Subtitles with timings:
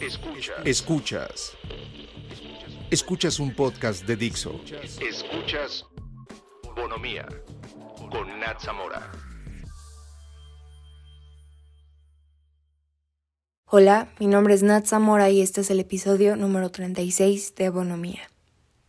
[0.00, 0.56] Escuchas.
[0.64, 1.56] Escuchas.
[2.88, 4.60] Escuchas un podcast de Dixo.
[5.00, 5.84] Escuchas
[6.76, 7.26] Bonomía
[8.08, 9.10] con Nat Zamora.
[13.66, 18.30] Hola, mi nombre es Nat Zamora y este es el episodio número 36 de Bonomía.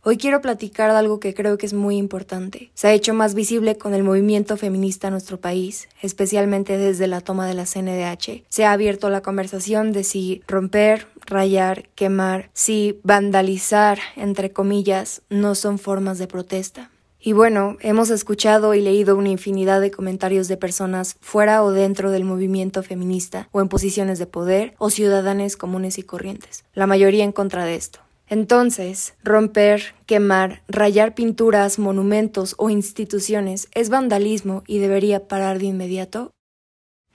[0.02, 2.70] Hoy quiero platicar de algo que creo que es muy importante.
[2.72, 7.20] Se ha hecho más visible con el movimiento feminista en nuestro país, especialmente desde la
[7.20, 8.44] toma de la CNDH.
[8.48, 15.54] Se ha abierto la conversación de si romper, rayar, quemar, si vandalizar, entre comillas, no
[15.54, 16.90] son formas de protesta.
[17.20, 22.10] Y bueno, hemos escuchado y leído una infinidad de comentarios de personas fuera o dentro
[22.10, 27.24] del movimiento feminista, o en posiciones de poder, o ciudadanos comunes y corrientes, la mayoría
[27.24, 28.00] en contra de esto.
[28.30, 36.30] Entonces, romper, quemar, rayar pinturas, monumentos o instituciones es vandalismo y debería parar de inmediato?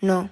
[0.01, 0.29] No.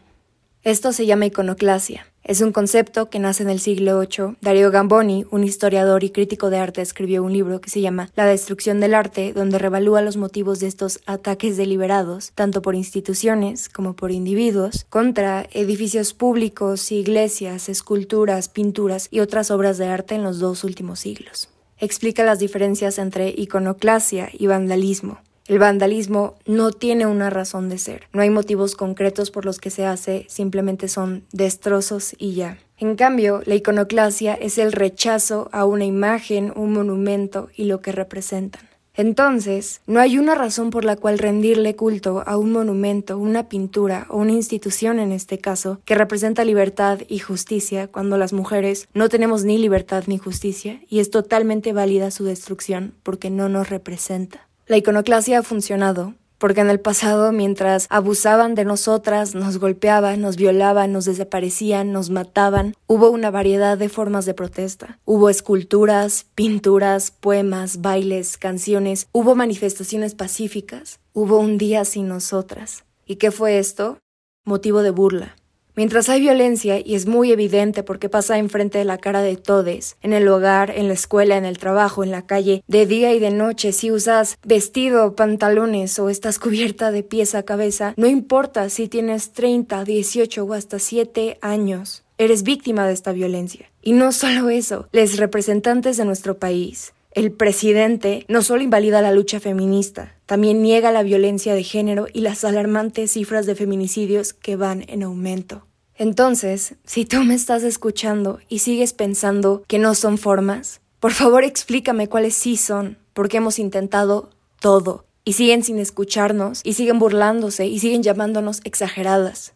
[0.61, 4.37] Esto se llama iconoclasia es un concepto que nace en el siglo VIII.
[4.41, 8.25] Dario Gamboni, un historiador y crítico de arte, escribió un libro que se llama La
[8.25, 13.93] destrucción del arte, donde revalúa los motivos de estos ataques deliberados, tanto por instituciones como
[13.93, 20.39] por individuos, contra edificios públicos, iglesias, esculturas, pinturas y otras obras de arte en los
[20.39, 21.49] dos últimos siglos.
[21.77, 25.19] Explica las diferencias entre iconoclasia y vandalismo.
[25.53, 28.07] El vandalismo no tiene una razón de ser.
[28.11, 32.57] No hay motivos concretos por los que se hace, simplemente son destrozos y ya.
[32.79, 37.91] En cambio, la iconoclasia es el rechazo a una imagen, un monumento y lo que
[37.91, 38.63] representan.
[38.95, 44.07] Entonces, no hay una razón por la cual rendirle culto a un monumento, una pintura
[44.09, 49.07] o una institución en este caso que representa libertad y justicia cuando las mujeres no
[49.07, 54.47] tenemos ni libertad ni justicia y es totalmente válida su destrucción porque no nos representa.
[54.65, 60.37] La iconoclasia ha funcionado, porque en el pasado, mientras abusaban de nosotras, nos golpeaban, nos
[60.37, 64.99] violaban, nos desaparecían, nos mataban, hubo una variedad de formas de protesta.
[65.03, 72.85] Hubo esculturas, pinturas, poemas, bailes, canciones, hubo manifestaciones pacíficas, hubo un día sin nosotras.
[73.05, 73.97] ¿Y qué fue esto?
[74.45, 75.35] Motivo de burla.
[75.75, 79.97] Mientras hay violencia, y es muy evidente porque pasa enfrente de la cara de todes,
[80.03, 83.19] en el hogar, en la escuela, en el trabajo, en la calle, de día y
[83.19, 88.69] de noche, si usas vestido, pantalones o estás cubierta de pies a cabeza, no importa
[88.69, 93.71] si tienes 30, 18 o hasta 7 años, eres víctima de esta violencia.
[93.81, 99.11] Y no solo eso, los representantes de nuestro país, el presidente no solo invalida la
[99.11, 104.55] lucha feminista, también niega la violencia de género y las alarmantes cifras de feminicidios que
[104.55, 105.67] van en aumento.
[105.95, 111.43] Entonces, si tú me estás escuchando y sigues pensando que no son formas, por favor
[111.43, 117.67] explícame cuáles sí son, porque hemos intentado todo y siguen sin escucharnos y siguen burlándose
[117.67, 119.53] y siguen llamándonos exageradas.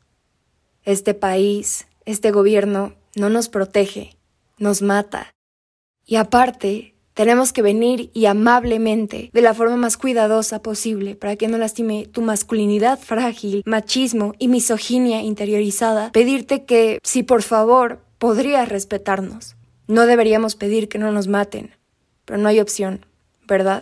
[0.83, 4.15] Este país, este gobierno, no nos protege,
[4.59, 5.31] nos mata.
[6.05, 11.47] Y aparte, tenemos que venir y amablemente, de la forma más cuidadosa posible, para que
[11.47, 18.69] no lastime tu masculinidad frágil, machismo y misoginia interiorizada, pedirte que, si por favor, podrías
[18.69, 19.55] respetarnos.
[19.87, 21.71] No deberíamos pedir que no nos maten,
[22.25, 23.03] pero no hay opción,
[23.47, 23.81] ¿verdad?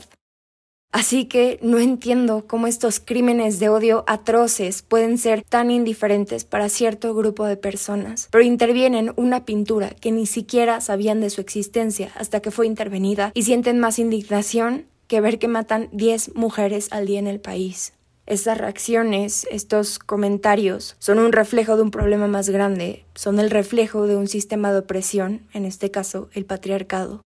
[0.95, 6.69] Así que no entiendo cómo estos crímenes de odio atroces pueden ser tan indiferentes para
[6.69, 12.13] cierto grupo de personas, pero intervienen una pintura que ni siquiera sabían de su existencia
[12.15, 17.07] hasta que fue intervenida y sienten más indignación que ver que matan 10 mujeres al
[17.07, 17.91] día en el país.
[18.25, 24.07] Estas reacciones, estos comentarios, son un reflejo de un problema más grande, son el reflejo
[24.07, 27.21] de un sistema de opresión, en este caso el patriarcado.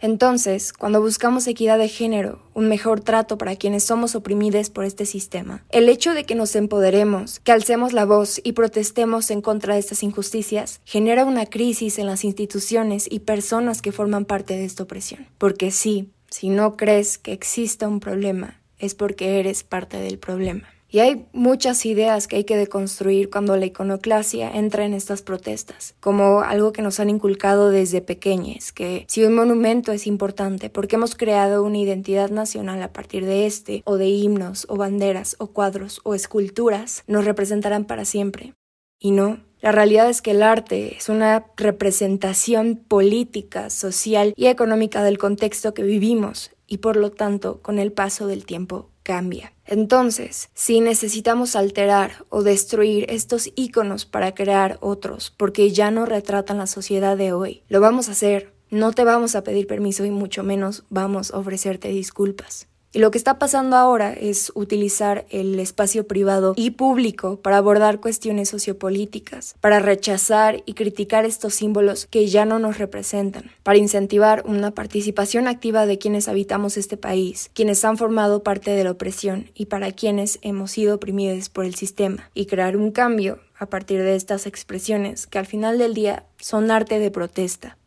[0.00, 5.06] Entonces, cuando buscamos equidad de género, un mejor trato para quienes somos oprimidos por este
[5.06, 9.74] sistema, el hecho de que nos empoderemos, que alcemos la voz y protestemos en contra
[9.74, 14.66] de estas injusticias, genera una crisis en las instituciones y personas que forman parte de
[14.66, 15.26] esta opresión.
[15.36, 20.68] Porque sí, si no crees que exista un problema, es porque eres parte del problema.
[20.90, 25.94] Y hay muchas ideas que hay que deconstruir cuando la iconoclasia entra en estas protestas,
[26.00, 30.96] como algo que nos han inculcado desde pequeñes, que si un monumento es importante porque
[30.96, 35.48] hemos creado una identidad nacional a partir de este, o de himnos, o banderas, o
[35.48, 38.54] cuadros, o esculturas, nos representarán para siempre.
[38.98, 45.02] Y no, la realidad es que el arte es una representación política, social y económica
[45.02, 49.54] del contexto que vivimos y por lo tanto con el paso del tiempo cambia.
[49.64, 56.58] Entonces, si necesitamos alterar o destruir estos iconos para crear otros, porque ya no retratan
[56.58, 58.52] la sociedad de hoy, lo vamos a hacer.
[58.68, 62.68] No te vamos a pedir permiso y mucho menos vamos a ofrecerte disculpas.
[62.90, 68.00] Y lo que está pasando ahora es utilizar el espacio privado y público para abordar
[68.00, 74.42] cuestiones sociopolíticas, para rechazar y criticar estos símbolos que ya no nos representan, para incentivar
[74.46, 79.50] una participación activa de quienes habitamos este país, quienes han formado parte de la opresión
[79.54, 84.02] y para quienes hemos sido oprimidos por el sistema, y crear un cambio a partir
[84.02, 87.77] de estas expresiones que al final del día son arte de protesta.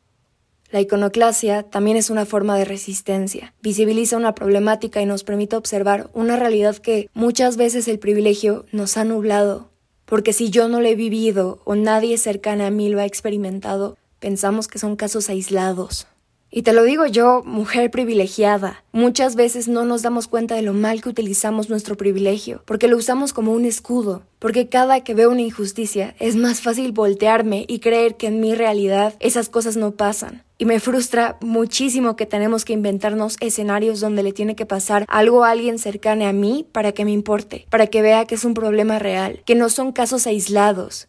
[0.72, 6.10] La iconoclasia también es una forma de resistencia, visibiliza una problemática y nos permite observar
[6.14, 9.70] una realidad que muchas veces el privilegio nos ha nublado,
[10.06, 13.98] porque si yo no lo he vivido o nadie cercana a mí lo ha experimentado,
[14.20, 16.08] pensamos que son casos aislados.
[16.53, 18.83] Y te lo digo yo, mujer privilegiada.
[18.92, 22.98] Muchas veces no nos damos cuenta de lo mal que utilizamos nuestro privilegio, porque lo
[22.98, 27.80] usamos como un escudo, porque cada que veo una injusticia es más fácil voltearme y
[27.80, 30.44] creer que en mi realidad esas cosas no pasan.
[30.57, 35.45] Y me frustra muchísimo que tenemos que inventarnos escenarios donde le tiene que pasar algo
[35.45, 38.56] a alguien cercano a mí para que me importe, para que vea que es un
[38.56, 41.07] problema real, que no son casos aislados.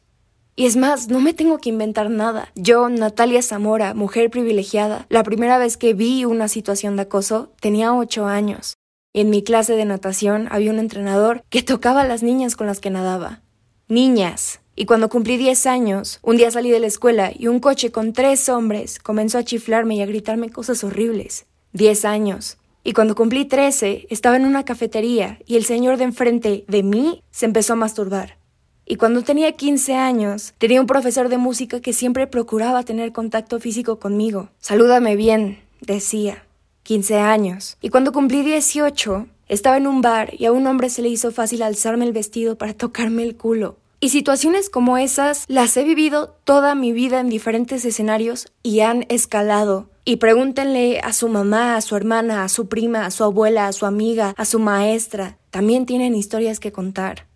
[0.54, 2.52] Y es más, no me tengo que inventar nada.
[2.54, 7.94] Yo, Natalia Zamora, mujer privilegiada, la primera vez que vi una situación de acoso tenía
[7.94, 8.74] ocho años.
[9.14, 12.66] Y en mi clase de natación había un entrenador que tocaba a las niñas con
[12.66, 13.40] las que nadaba.
[13.88, 17.90] Niñas, y cuando cumplí 10 años, un día salí de la escuela y un coche
[17.90, 21.46] con tres hombres comenzó a chiflarme y a gritarme cosas horribles.
[21.72, 22.58] 10 años.
[22.84, 27.22] Y cuando cumplí 13, estaba en una cafetería y el señor de enfrente de mí
[27.30, 28.41] se empezó a masturbar.
[28.86, 33.60] Y cuando tenía 15 años, tenía un profesor de música que siempre procuraba tener contacto
[33.60, 34.48] físico conmigo.
[34.60, 36.44] Salúdame bien, decía.
[36.82, 37.76] 15 años.
[37.80, 41.30] Y cuando cumplí 18, estaba en un bar y a un hombre se le hizo
[41.30, 43.76] fácil alzarme el vestido para tocarme el culo.
[44.00, 49.06] Y situaciones como esas las he vivido toda mi vida en diferentes escenarios y han
[49.08, 49.90] escalado.
[50.04, 53.72] Y pregúntenle a su mamá, a su hermana, a su prima, a su abuela, a
[53.72, 55.38] su amiga, a su maestra.
[55.50, 57.26] También tienen historias que contar.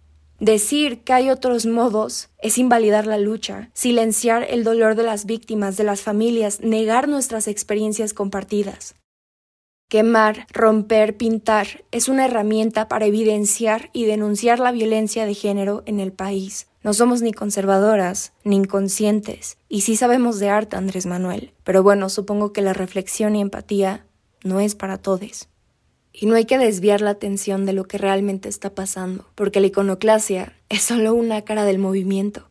[0.40, 5.78] Decir que hay otros modos es invalidar la lucha, silenciar el dolor de las víctimas,
[5.78, 8.94] de las familias, negar nuestras experiencias compartidas.
[9.88, 16.00] Quemar, romper, pintar es una herramienta para evidenciar y denunciar la violencia de género en
[16.00, 16.66] el país.
[16.82, 22.10] No somos ni conservadoras ni inconscientes, y sí sabemos de arte, Andrés Manuel, pero bueno,
[22.10, 24.04] supongo que la reflexión y empatía
[24.44, 25.48] no es para todos.
[26.18, 29.66] Y no hay que desviar la atención de lo que realmente está pasando, porque la
[29.66, 32.48] iconoclasia es solo una cara del movimiento.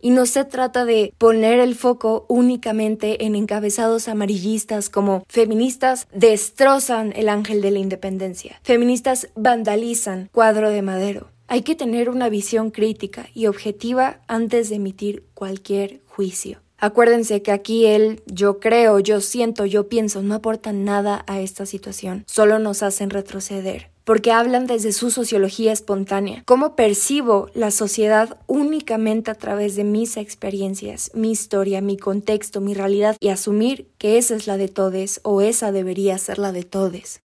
[0.00, 7.12] Y no se trata de poner el foco únicamente en encabezados amarillistas como feministas destrozan
[7.14, 11.28] el ángel de la independencia, feministas vandalizan cuadro de madero.
[11.46, 16.63] Hay que tener una visión crítica y objetiva antes de emitir cualquier juicio.
[16.84, 21.64] Acuérdense que aquí él, yo creo, yo siento, yo pienso, no aportan nada a esta
[21.64, 26.42] situación, solo nos hacen retroceder porque hablan desde su sociología espontánea.
[26.44, 32.74] ¿Cómo percibo la sociedad únicamente a través de mis experiencias, mi historia, mi contexto, mi
[32.74, 36.64] realidad y asumir que esa es la de todes o esa debería ser la de
[36.64, 37.23] todes?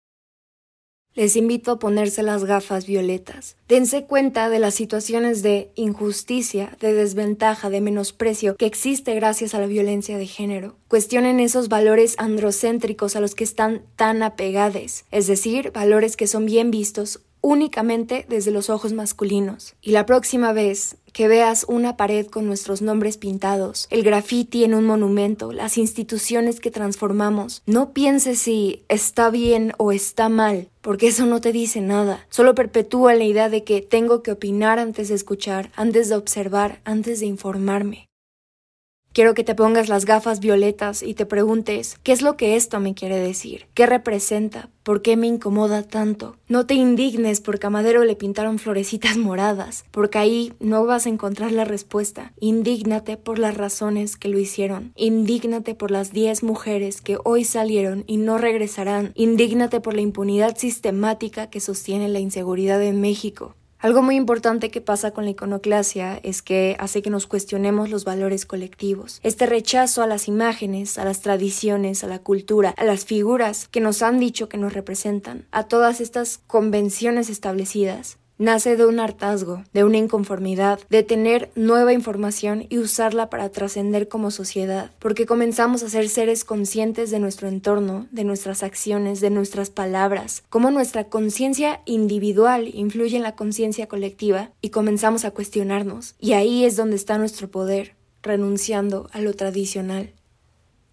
[1.14, 3.58] Les invito a ponerse las gafas violetas.
[3.68, 9.60] Dense cuenta de las situaciones de injusticia, de desventaja, de menosprecio que existe gracias a
[9.60, 10.78] la violencia de género.
[10.88, 16.46] Cuestionen esos valores androcéntricos a los que están tan apegados, es decir, valores que son
[16.46, 19.76] bien vistos únicamente desde los ojos masculinos.
[19.82, 24.74] Y la próxima vez que veas una pared con nuestros nombres pintados, el graffiti en
[24.74, 31.08] un monumento, las instituciones que transformamos, no pienses si está bien o está mal, porque
[31.08, 32.26] eso no te dice nada.
[32.30, 36.82] Solo perpetúa la idea de que tengo que opinar antes de escuchar, antes de observar,
[36.86, 38.11] antes de informarme.
[39.14, 42.80] Quiero que te pongas las gafas violetas y te preguntes qué es lo que esto
[42.80, 46.38] me quiere decir, qué representa, por qué me incomoda tanto.
[46.48, 51.10] No te indignes porque a Madero le pintaron florecitas moradas, porque ahí no vas a
[51.10, 52.32] encontrar la respuesta.
[52.40, 54.94] Indígnate por las razones que lo hicieron.
[54.96, 59.12] Indígnate por las 10 mujeres que hoy salieron y no regresarán.
[59.16, 63.56] Indígnate por la impunidad sistemática que sostiene la inseguridad en México.
[63.82, 68.06] Algo muy importante que pasa con la iconoclasia es que hace que nos cuestionemos los
[68.06, 69.20] valores colectivos.
[69.24, 73.80] Este rechazo a las imágenes, a las tradiciones, a la cultura, a las figuras que
[73.80, 79.64] nos han dicho que nos representan, a todas estas convenciones establecidas, nace de un hartazgo,
[79.72, 85.84] de una inconformidad, de tener nueva información y usarla para trascender como sociedad, porque comenzamos
[85.84, 91.04] a ser seres conscientes de nuestro entorno, de nuestras acciones, de nuestras palabras, cómo nuestra
[91.04, 96.16] conciencia individual influye en la conciencia colectiva y comenzamos a cuestionarnos.
[96.20, 97.94] Y ahí es donde está nuestro poder,
[98.24, 100.14] renunciando a lo tradicional.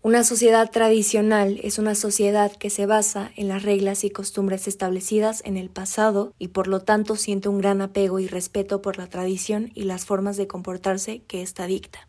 [0.01, 5.43] Una sociedad tradicional es una sociedad que se basa en las reglas y costumbres establecidas
[5.45, 9.09] en el pasado y por lo tanto siente un gran apego y respeto por la
[9.09, 12.07] tradición y las formas de comportarse que ésta dicta.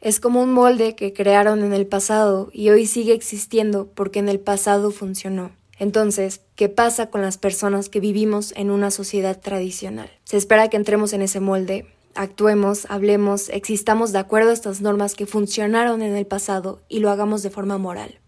[0.00, 4.28] Es como un molde que crearon en el pasado y hoy sigue existiendo porque en
[4.28, 5.50] el pasado funcionó.
[5.80, 10.10] Entonces, ¿qué pasa con las personas que vivimos en una sociedad tradicional?
[10.22, 15.14] Se espera que entremos en ese molde, actuemos, hablemos, existamos de acuerdo a estas normas
[15.14, 18.18] que funcionaron en el pasado y lo hagamos de forma moral.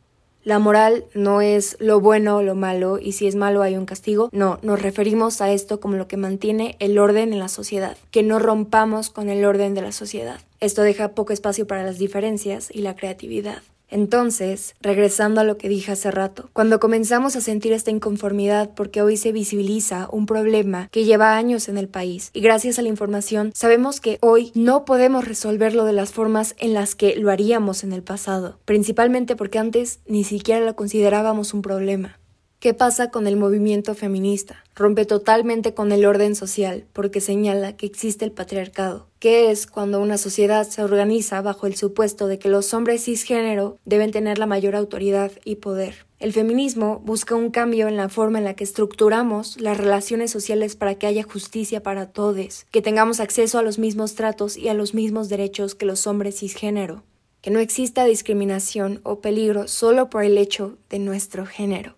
[0.45, 3.85] La moral no es lo bueno o lo malo y si es malo hay un
[3.85, 4.30] castigo.
[4.33, 8.23] No, nos referimos a esto como lo que mantiene el orden en la sociedad, que
[8.23, 10.40] no rompamos con el orden de la sociedad.
[10.61, 13.62] Esto deja poco espacio para las diferencias y la creatividad.
[13.88, 19.02] Entonces, regresando a lo que dije hace rato, cuando comenzamos a sentir esta inconformidad porque
[19.02, 22.88] hoy se visibiliza un problema que lleva años en el país y gracias a la
[22.88, 27.85] información sabemos que hoy no podemos resolverlo de las formas en las que lo haríamos
[27.85, 32.18] en el pasado, principalmente porque antes ni siquiera lo considerábamos un problema.
[32.61, 34.65] ¿Qué pasa con el movimiento feminista?
[34.75, 39.07] Rompe totalmente con el orden social porque señala que existe el patriarcado.
[39.21, 43.79] ¿Qué es cuando una sociedad se organiza bajo el supuesto de que los hombres cisgénero
[43.85, 46.05] deben tener la mayor autoridad y poder?
[46.19, 50.75] El feminismo busca un cambio en la forma en la que estructuramos las relaciones sociales
[50.75, 54.75] para que haya justicia para todos, que tengamos acceso a los mismos tratos y a
[54.75, 57.05] los mismos derechos que los hombres cisgénero,
[57.41, 61.98] que no exista discriminación o peligro solo por el hecho de nuestro género.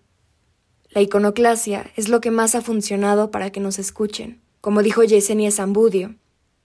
[0.93, 4.41] La iconoclasia es lo que más ha funcionado para que nos escuchen.
[4.59, 6.15] Como dijo Yesenia Zambudio,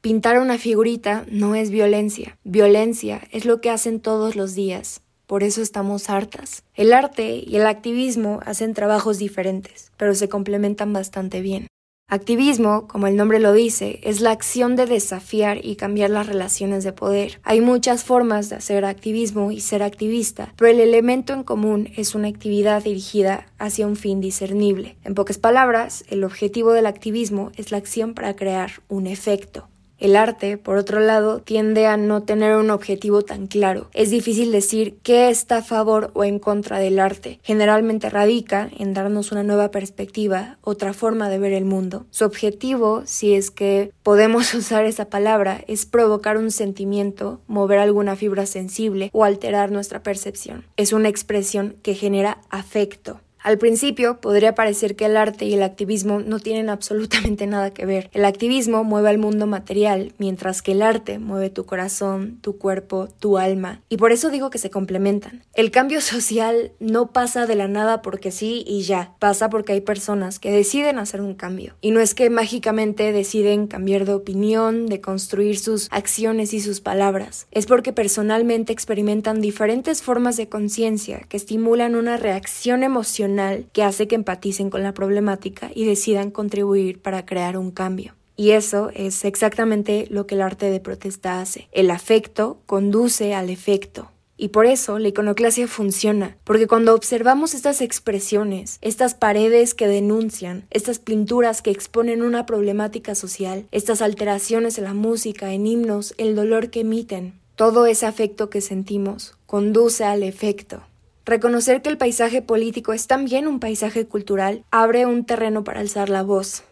[0.00, 2.36] pintar una figurita no es violencia.
[2.42, 5.00] Violencia es lo que hacen todos los días.
[5.28, 6.64] Por eso estamos hartas.
[6.74, 11.68] El arte y el activismo hacen trabajos diferentes, pero se complementan bastante bien.
[12.08, 16.84] Activismo, como el nombre lo dice, es la acción de desafiar y cambiar las relaciones
[16.84, 17.40] de poder.
[17.42, 22.14] Hay muchas formas de hacer activismo y ser activista, pero el elemento en común es
[22.14, 24.96] una actividad dirigida hacia un fin discernible.
[25.02, 29.66] En pocas palabras, el objetivo del activismo es la acción para crear un efecto.
[29.98, 33.88] El arte, por otro lado, tiende a no tener un objetivo tan claro.
[33.94, 37.40] Es difícil decir qué está a favor o en contra del arte.
[37.42, 42.06] Generalmente radica en darnos una nueva perspectiva, otra forma de ver el mundo.
[42.10, 48.16] Su objetivo, si es que podemos usar esa palabra, es provocar un sentimiento, mover alguna
[48.16, 50.64] fibra sensible o alterar nuestra percepción.
[50.76, 53.20] Es una expresión que genera afecto.
[53.46, 57.86] Al principio podría parecer que el arte y el activismo no tienen absolutamente nada que
[57.86, 58.10] ver.
[58.12, 63.06] El activismo mueve al mundo material, mientras que el arte mueve tu corazón, tu cuerpo,
[63.20, 63.82] tu alma.
[63.88, 65.44] Y por eso digo que se complementan.
[65.54, 69.14] El cambio social no pasa de la nada porque sí y ya.
[69.20, 71.76] Pasa porque hay personas que deciden hacer un cambio.
[71.80, 76.80] Y no es que mágicamente deciden cambiar de opinión, de construir sus acciones y sus
[76.80, 77.46] palabras.
[77.52, 83.35] Es porque personalmente experimentan diferentes formas de conciencia que estimulan una reacción emocional
[83.72, 88.14] que hace que empaticen con la problemática y decidan contribuir para crear un cambio.
[88.36, 91.68] Y eso es exactamente lo que el arte de protesta hace.
[91.72, 94.10] El afecto conduce al efecto.
[94.38, 100.66] Y por eso la iconoclasia funciona, porque cuando observamos estas expresiones, estas paredes que denuncian,
[100.70, 106.36] estas pinturas que exponen una problemática social, estas alteraciones en la música, en himnos, el
[106.36, 110.82] dolor que emiten, todo ese afecto que sentimos conduce al efecto.
[111.26, 116.08] Reconocer que el paisaje político es también un paisaje cultural abre un terreno para alzar
[116.08, 116.62] la voz,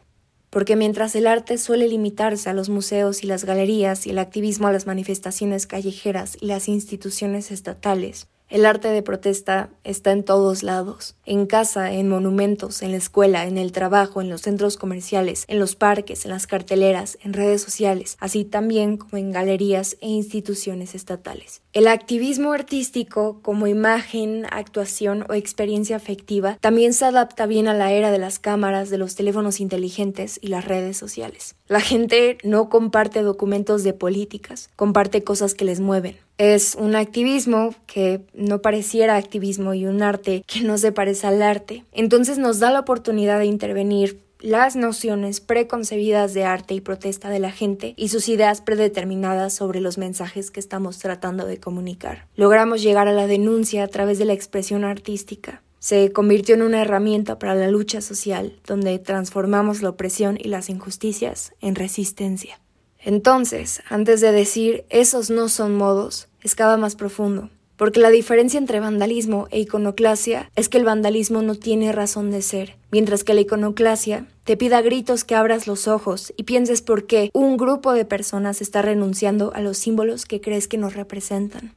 [0.49, 4.69] porque mientras el arte suele limitarse a los museos y las galerías y el activismo
[4.69, 10.63] a las manifestaciones callejeras y las instituciones estatales, el arte de protesta está en todos
[10.63, 15.45] lados, en casa, en monumentos, en la escuela, en el trabajo, en los centros comerciales,
[15.49, 20.09] en los parques, en las carteleras, en redes sociales, así también como en galerías e
[20.09, 21.63] instituciones estatales.
[21.73, 27.93] El activismo artístico como imagen, actuación o experiencia afectiva también se adapta bien a la
[27.93, 31.57] era de las cámaras, de los teléfonos inteligentes y las redes sociales.
[31.67, 36.17] La gente no comparte documentos de políticas, comparte cosas que les mueven.
[36.37, 41.41] Es un activismo que no pareciera activismo y un arte que no se parece al
[41.41, 41.85] arte.
[41.93, 47.39] Entonces nos da la oportunidad de intervenir las nociones preconcebidas de arte y protesta de
[47.39, 52.27] la gente y sus ideas predeterminadas sobre los mensajes que estamos tratando de comunicar.
[52.35, 55.63] Logramos llegar a la denuncia a través de la expresión artística.
[55.79, 60.69] Se convirtió en una herramienta para la lucha social, donde transformamos la opresión y las
[60.69, 62.59] injusticias en resistencia.
[62.99, 68.81] Entonces, antes de decir esos no son modos, excava más profundo, porque la diferencia entre
[68.81, 73.41] vandalismo e iconoclasia es que el vandalismo no tiene razón de ser, mientras que la
[73.41, 78.05] iconoclasia te pida gritos que abras los ojos y pienses por qué un grupo de
[78.05, 81.75] personas está renunciando a los símbolos que crees que nos representan.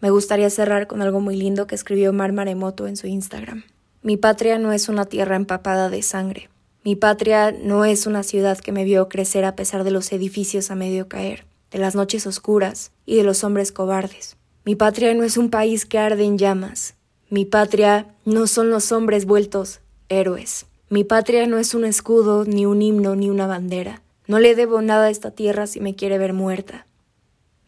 [0.00, 3.64] Me gustaría cerrar con algo muy lindo que escribió Mar Maremoto en su Instagram.
[4.02, 6.48] Mi patria no es una tierra empapada de sangre.
[6.84, 10.70] Mi patria no es una ciudad que me vio crecer a pesar de los edificios
[10.70, 14.37] a medio caer, de las noches oscuras y de los hombres cobardes.
[14.68, 16.94] Mi patria no es un país que arde en llamas.
[17.30, 20.66] Mi patria no son los hombres vueltos héroes.
[20.90, 24.02] Mi patria no es un escudo, ni un himno, ni una bandera.
[24.26, 26.86] No le debo nada a esta tierra si me quiere ver muerta.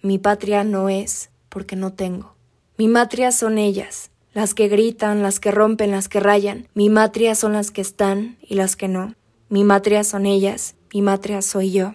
[0.02, 2.35] Mi patria no es, porque no tengo.
[2.76, 6.69] Mi matria son ellas, las que gritan, las que rompen, las que rayan.
[6.75, 9.14] Mi matria son las que están y las que no.
[9.49, 11.95] Mi matria son ellas, mi matria soy yo.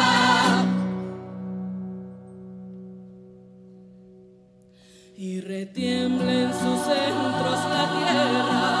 [5.51, 8.80] Y retiembla en sus centros la tierra